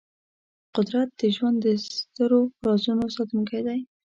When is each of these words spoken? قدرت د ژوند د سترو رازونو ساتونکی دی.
قدرت 0.75 1.09
د 1.19 1.21
ژوند 1.35 1.57
د 1.65 1.67
سترو 1.85 2.41
رازونو 2.65 3.05
ساتونکی 3.15 3.61
دی. 3.67 3.79